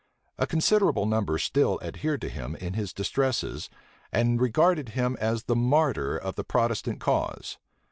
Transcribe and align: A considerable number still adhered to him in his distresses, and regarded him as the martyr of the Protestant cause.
A 0.39 0.47
considerable 0.47 1.05
number 1.05 1.37
still 1.37 1.77
adhered 1.83 2.21
to 2.21 2.27
him 2.29 2.55
in 2.55 2.73
his 2.73 2.91
distresses, 2.91 3.69
and 4.11 4.41
regarded 4.41 4.89
him 4.97 5.15
as 5.21 5.43
the 5.43 5.55
martyr 5.55 6.17
of 6.17 6.33
the 6.33 6.43
Protestant 6.43 6.99
cause. 6.99 7.59